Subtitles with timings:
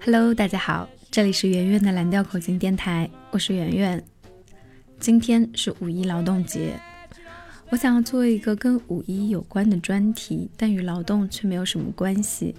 [0.00, 4.04] Hello，大家好，这里是圆圆的蓝调口琴电台，我是圆圆。
[5.00, 6.78] 今天是五一劳动节，
[7.70, 12.54] 我想要做一个跟五一有关的专题，但与劳动却没有什么关系。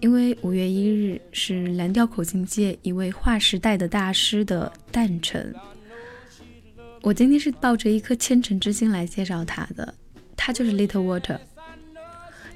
[0.00, 5.54] 因为五月一日是蓝调口琴界一位划时代的大师的诞辰，
[7.00, 9.94] 我今天是抱着一颗虔诚之心来介绍他的，
[10.36, 11.38] 他就是 Little Water。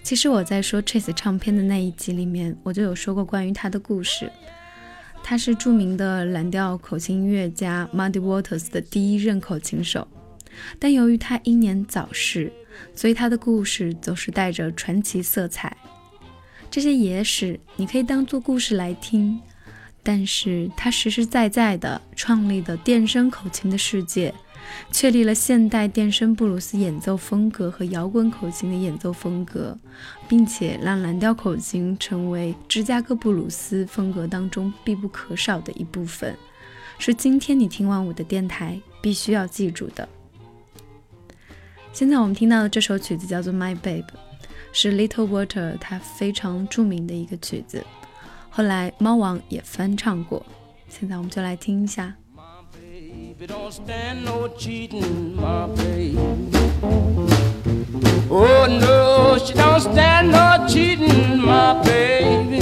[0.09, 4.33] 其实我在说 Chase 唱片的那一集里面，我就有说过关于他的故事。
[5.23, 10.09] 他是著名的蓝调口琴音乐家 Muddy Waters 的第一任口琴手，
[10.79, 12.51] 但由于他英年早逝，
[12.95, 15.77] 所以他的故事总是带着传奇色彩。
[16.71, 19.39] 这些野史你可以当做故事来听，
[20.03, 24.33] 但是他实实在在的创立的电声口琴的世界。
[24.91, 29.77] 确立了现代电声布鲁斯演奏风格和摇滚口琴的演奏风格，
[30.29, 36.37] 并且让蓝调口琴成为芝加哥布鲁斯风格当中必不可少的一部分，
[36.99, 40.09] 是今天你听完我的电台必须要记住的。
[41.93, 44.03] 现在我们听到的这首曲子叫做《My Babe》，
[44.73, 47.85] 是 Little Water 他非常著名的一个曲子，
[48.51, 50.45] 后来猫王也翻唱过。
[50.89, 52.15] 现在我们就来听一下。
[53.39, 56.19] Baby don't stand no cheating, my baby.
[58.31, 62.59] Oh no, she don't stand no cheating, my baby.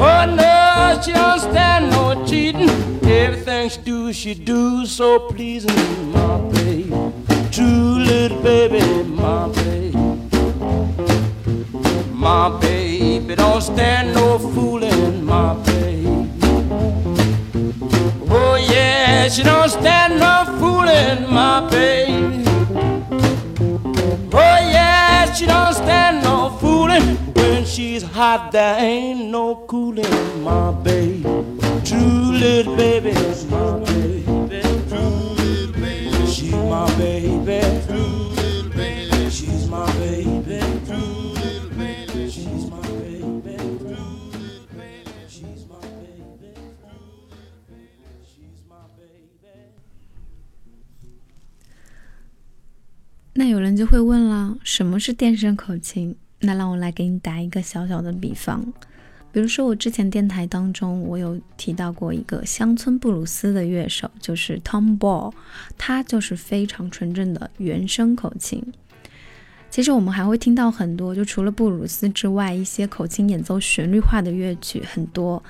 [0.00, 2.70] Oh no, she don't stand no cheating.
[3.02, 6.88] Everything she do, she do so pleasing, my baby.
[7.50, 9.98] True little baby, my baby.
[12.10, 15.67] My baby don't stand no fooling, my baby.
[19.30, 22.44] She don't stand no fooling, my baby.
[24.32, 27.16] Oh yeah, she don't stand no fooling.
[27.34, 31.22] When she's hot, there ain't no cooling, my baby.
[31.84, 34.24] True little baby, she's my baby.
[34.88, 37.60] True little baby, she's my baby.
[37.86, 38.27] True
[53.38, 56.16] 那有人就会问了，什么是电声口琴？
[56.40, 58.60] 那让我来给你打一个小小的比方，
[59.30, 65.32] 比如说我之前电台当中，我有提到过一个乡村布鲁斯的乐手，就是 Tom Ball，
[65.78, 68.60] 他就是非常纯正的原声口琴。
[69.70, 75.40] 其实我们还会听到很多，就除了布鲁斯之外，一些口琴演奏旋律化的乐曲很多。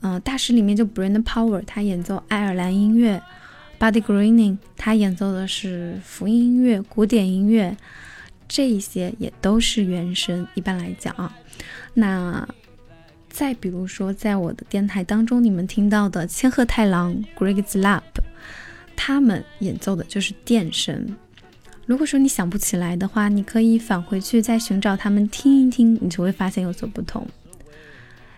[0.00, 3.22] 嗯，大师里面就 Brandon Power，他演奏爱尔兰音乐。
[3.78, 7.76] Buddy Greening，他演奏的是福音音乐、古典音乐，
[8.48, 10.46] 这一些也都是原声。
[10.54, 11.36] 一般来讲啊，
[11.94, 12.48] 那
[13.28, 18.02] 再比如说，在我的电台当中，你们听到的千鹤太郎、Greg Slap，
[18.96, 21.14] 他们演奏的就是电声。
[21.84, 27.26] 如果说你想不起来的话，你可以返回去再寻找他们听一听，你就会发现有所不同。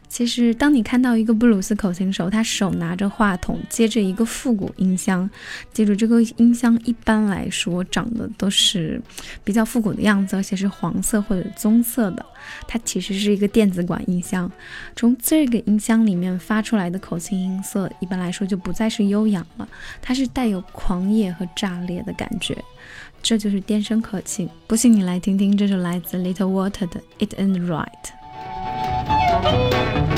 [0.09, 5.29] 其实，当你看到一个布鲁斯口琴手，他手拿着话筒，接着一个复古音箱，
[5.73, 9.01] 记住这个音箱一般来说长得都是
[9.45, 12.25] 比较复古的样子，而且是黄色或者棕色的。
[12.67, 14.51] 它其实是一个电子管音箱，
[14.97, 19.69] 从这个音箱里面发出来的口琴音色，一般来说就不再是悠扬了，
[20.01, 22.57] 它是带有狂野和炸裂的感觉。
[23.23, 24.49] 这就是电声口琴。
[24.67, 28.78] 不信你来听听这首来自 Little Water 的 It Ain't Right。
[29.29, 30.18] Música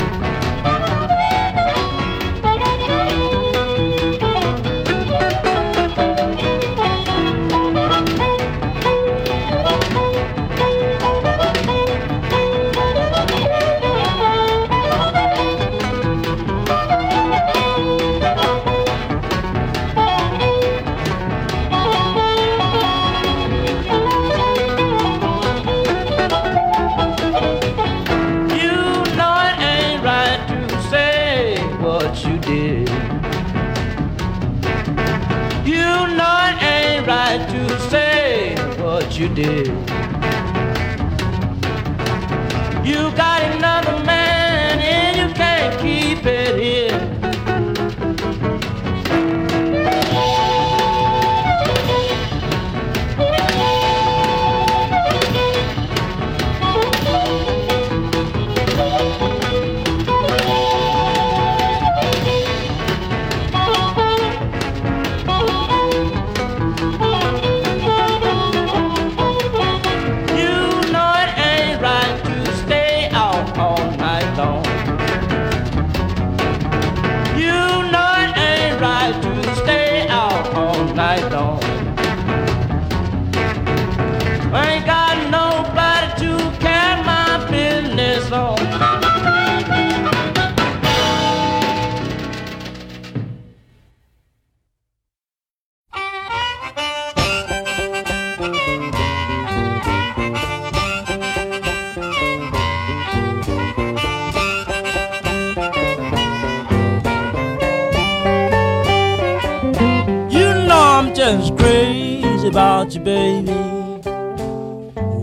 [112.51, 113.53] about you, baby.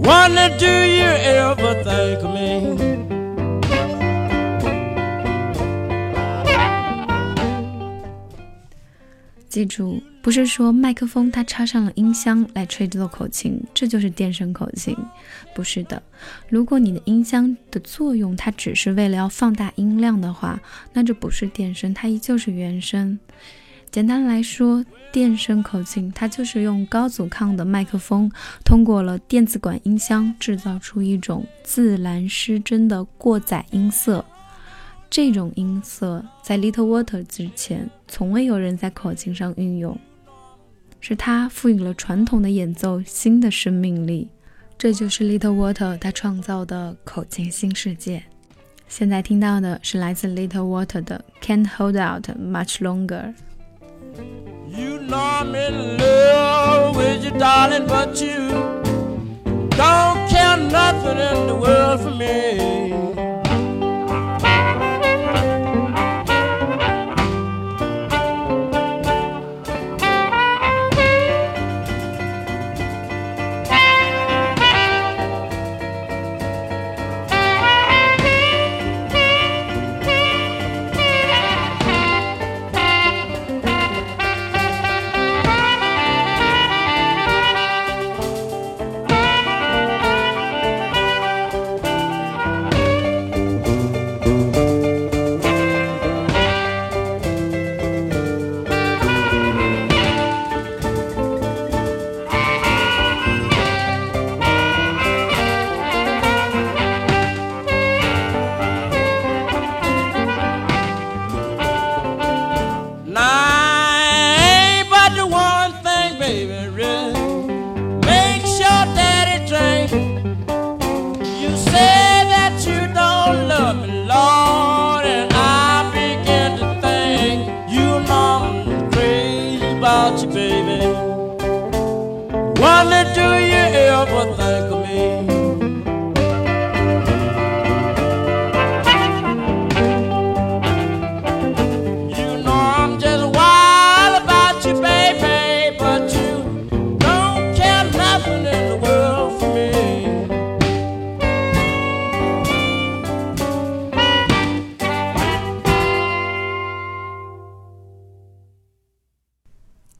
[0.00, 2.78] Wonder do you ever think of me?
[9.50, 14.96] 记住，不是说麦克风它插上了音箱来吹这口琴，这就是电声口琴，
[15.54, 16.02] 不是的。
[16.48, 20.58] 如果你的音箱的作用它只是为了要放大音量的话，
[20.94, 23.18] 那这不是电声，它依旧是原声。
[23.90, 28.30] 简单来说，电声口琴它就是用高阻抗的麦克风，
[28.64, 34.24] 通过了电子管音箱制造出一种自然失真的过载音色。
[35.10, 39.98] 这种音色在 Little Water 之前，从未有人在口琴上运用，
[41.00, 44.28] 是他赋予了传统的演奏新的生命力。
[44.76, 48.22] 这就是 Little Water 他创造的口琴新世界。
[48.86, 53.34] 现在听到的是来自 Little Water 的 Can't Hold Out Much Longer。
[54.18, 58.48] You know I'm in love with you, darling, but you
[59.70, 62.67] don't care nothing in the world for me.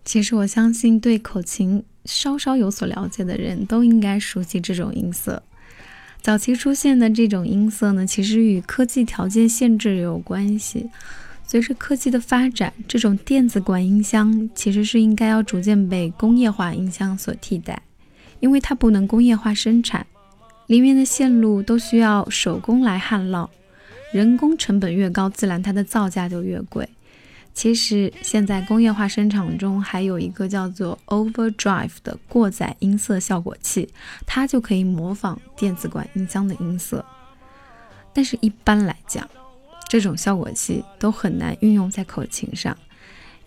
[0.05, 5.43] 其实我相信，对口琴稍稍有所了解的人都应该熟悉这种音色。
[6.23, 10.89] 早期出现的这种音色呢，其实与科技条件限制有关系。
[11.47, 17.83] 随着科技的发展，这种电子管音箱其实是应该要逐渐被工业化音箱所替代，
[18.41, 20.07] 因为它不能工业化生产，
[20.67, 23.49] 里面的线路都需要手工来焊烙，
[24.13, 26.89] 人工成本越高，自然它的造价就越贵。
[27.59, 33.89] 其实现在工业化生产中还有一个叫做 Overdrive 的过载音色效果器，
[34.25, 37.05] 它就可以模仿电子管音箱的音色。
[38.15, 39.29] 但是，一般来讲，
[39.89, 42.79] 这种效果器都很难运用在口琴上，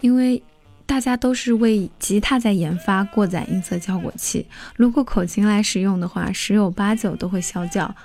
[0.01, 0.43] 因为
[0.85, 4.45] 大家都是为吉他在研发过载音色效果器。
[4.75, 7.95] 如果口琴来使用的话，十有八九都会消叫，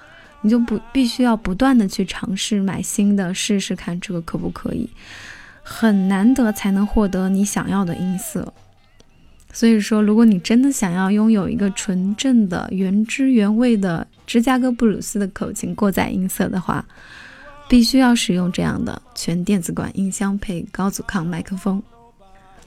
[0.40, 4.88] 你就不必须要不断的去尝试买新的试试看这个可不可以。
[5.68, 8.54] 很难得才能获得你想要的音色，
[9.52, 16.86] 所以说，如果你真的想要拥有一个纯正的原汁原味的芝加哥布鲁斯的口琴过载音色的话，
[17.68, 21.82] 必须要使用这样的全电子管音箱配高阻抗麦克风。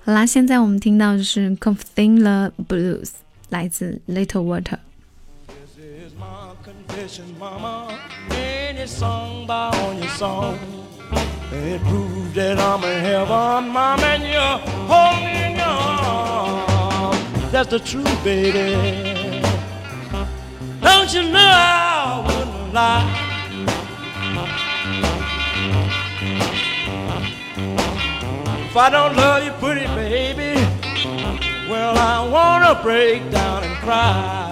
[0.04, 3.06] 好啦，现在我们听到的是《Confiding the Blues》，
[3.48, 4.78] 来自 Little Water。
[11.52, 14.40] It proves that I'm in heaven, mom, and you
[14.86, 17.52] hold me in your arms.
[17.52, 19.42] That's the truth, baby.
[20.80, 23.26] Don't you know I wouldn't lie?
[28.70, 30.54] If I don't love you, pretty baby,
[31.68, 34.49] well, I wanna break down and cry.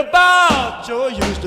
[0.00, 1.38] About your use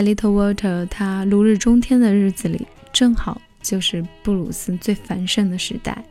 [0.00, 6.02] 在 Little Walter，他如日中天的日子里，正好就是布鲁斯最繁盛的时代。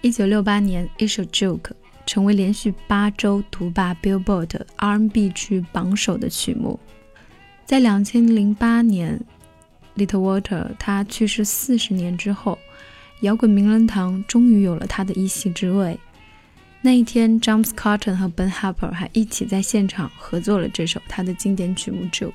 [0.00, 1.60] 一九六八年，一首《Joke》
[2.04, 6.80] 成为连续八周独霸 Billboard R&B 区榜首的曲目。
[7.64, 9.20] 在两千零八年
[9.96, 12.58] ，Little Walter 他去世四十年之后，
[13.20, 15.96] 摇滚名人堂终于有了他的一席之位。
[16.82, 22.30] 那一天，James Cotton 和 Ben Harper 还一起在现场合作了这首他的经典曲目《Joke》。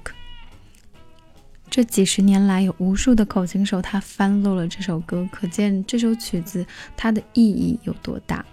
[1.69, 8.45] 这几十年来，有无数的口琴手他翻录了这首歌，可见这首曲子它的意义有多大。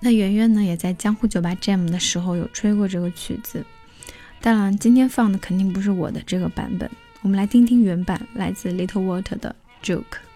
[0.00, 3.64] 那圆圆呢，也在江湖酒吧 jam 的时候有吹过这个曲子。
[4.40, 6.90] 当然，今天放的肯定不是我的这个版本，
[7.22, 10.27] 我们来听听原版，来自 Little Water 的 Joke。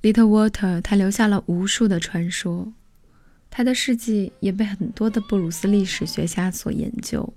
[0.00, 2.72] Little Walter，他留下了无数的传说，
[3.50, 7.32] 他的事迹也被很多的布鲁斯历史学家所研究。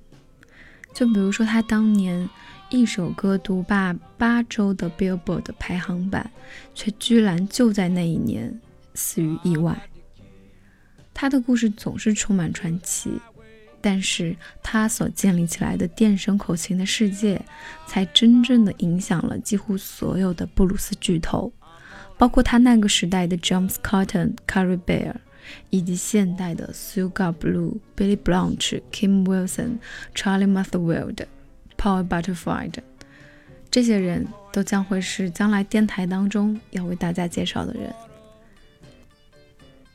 [0.94, 2.30] 就比如说，他当年
[2.70, 6.30] 一首歌独霸八周的 Billboard 排行榜，
[6.76, 8.60] 却居然就在那一年
[8.94, 9.82] 死于意外。
[11.14, 13.12] 他的故事总是充满传奇，
[13.82, 17.44] 但是他所建立起来的电声口琴的世界，
[17.88, 21.52] 才真正的影响了几乎所有的布鲁斯巨头。
[22.21, 25.15] 包括他那个时代的 James Cotton、Carrie Bear，
[25.71, 32.75] 以及现代的 Sugar Blue、Billy Blanche、Kim Wilson、Charlie Murphy、Paul Butterfield，
[33.71, 37.95] 这些人都将会是将来电台当中要为大家介绍的人。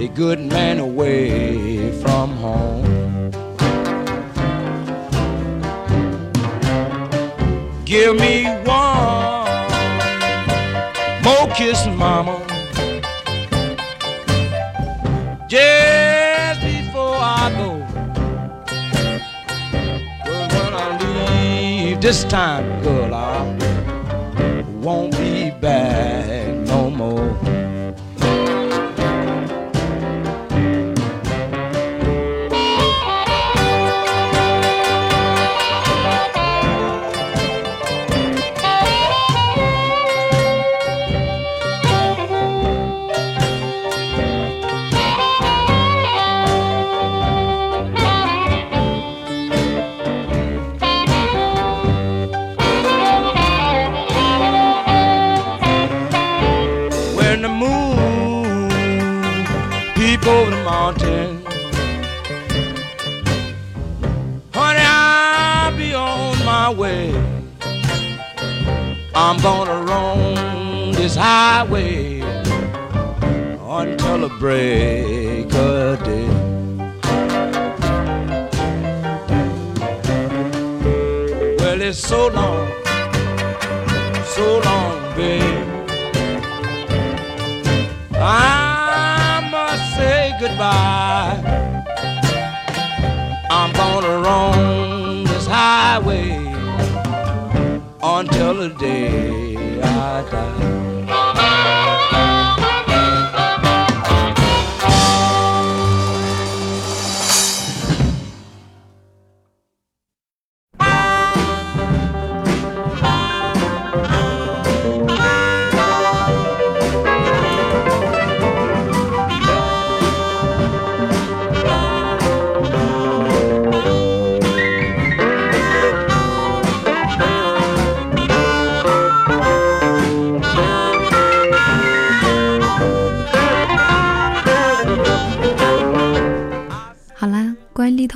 [0.00, 3.30] a good man away from home.
[7.84, 9.68] Give me one
[11.22, 12.40] more kiss, mama.
[15.48, 17.70] Just before I go.
[20.24, 23.42] But when I leave this time, girl, I
[24.80, 25.99] won't be back
[71.60, 72.20] highway
[73.80, 76.28] until the break of day.
[81.58, 82.66] Well, it's so long,
[84.34, 85.66] so long, babe.
[88.14, 91.42] I must say goodbye.
[93.50, 96.38] I'm gonna roam this highway
[98.02, 100.79] until the day I die.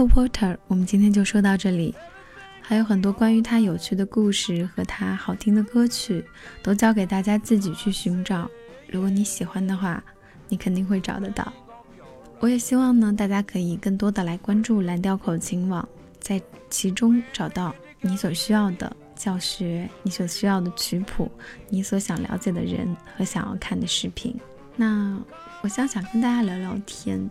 [0.06, 1.94] Reporter 我们今天就说到这里。
[2.60, 6.24] 还有很多关于他有趣的故事和他好听的歌曲，
[6.62, 8.50] 都交给大家自己去寻找。
[8.88, 10.02] 如果你喜欢的话，
[10.48, 11.52] 你肯定会找得到。
[12.40, 15.86] 我也希望呢，大家可以更多的来关注蓝调口琴网，
[16.18, 16.40] 在
[16.70, 21.30] 其中找到你所需要的教学、你所需要的曲谱、
[21.68, 24.34] 你所想了解的人和想要看的视频。
[24.74, 25.18] 那
[25.60, 27.28] 我想想跟大家聊聊天。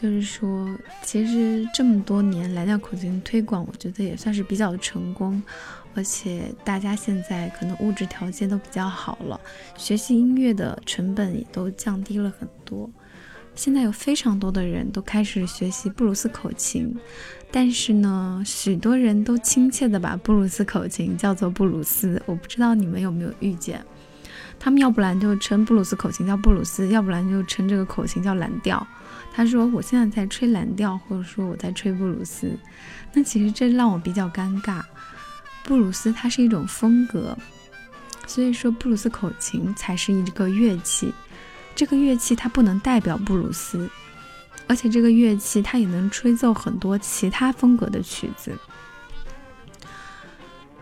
[0.00, 0.70] 就是说，
[1.02, 5.42] 其实这么多年蓝调口琴推广，我觉得也算是比较成功，
[5.92, 9.40] 而且大家现在可能物质条件都比较好了，
[9.76, 12.88] 学习音乐的成本也都降低了很多。
[13.56, 16.94] 现在有非常多的人都开始学习布鲁斯口琴，
[17.50, 23.84] 但是呢，许多人都亲切的把布鲁斯口琴叫做布鲁斯，我不知道你们有没有遇见？
[24.60, 28.86] 他们要不然就称布鲁斯口琴叫布鲁斯，要不然就称这个口琴叫蓝调。
[29.38, 32.50] 他说：“我现在在吹蓝调，或者说我在吹布鲁斯。
[33.12, 34.82] 那其实这让我比较尴尬。
[35.62, 37.38] 布鲁斯它是一种风格，
[38.26, 41.14] 所以说布鲁斯口琴才是一个乐器。
[41.76, 43.88] 这个乐器它不能代表布鲁斯，
[44.66, 48.52] 而且这个乐器它也能吹奏很多其他风格的曲子，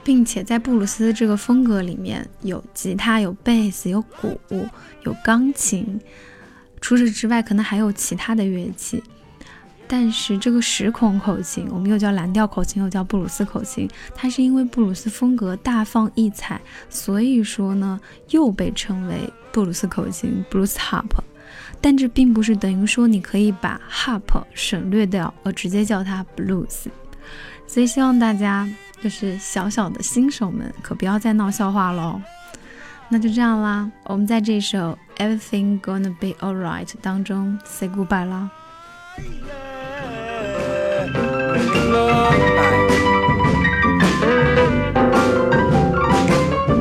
[0.03, 4.40] 并且在布鲁斯这个风格里面有吉他、有贝斯、有鼓、
[5.03, 6.01] 有钢琴。”
[6.87, 9.03] 除此之外，可能还有其他的乐器，
[9.88, 21.11] 但是这个十孔口琴，我们又叫蓝调口琴，又叫布鲁斯口琴，它是因为布鲁斯风格大放异彩，所以说呢，又被称为布鲁斯口琴 （blues harp）。
[21.81, 26.85] 但这并不是等于说你可以把 harp 省略掉，而直接叫它 blues。
[27.66, 28.70] 所以希望大家
[29.03, 32.22] 就是小小的新手们，可不要再闹笑话喽。
[33.09, 38.50] 那就这样啦，我们在这首 Everything Gonna Be Alright 当中 say goodbye 啦。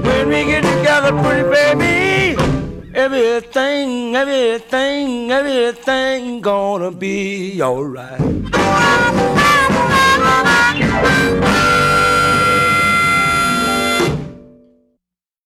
[0.03, 2.37] When we get together, pretty baby,
[2.95, 8.21] everything, everything, everything gonna be alright.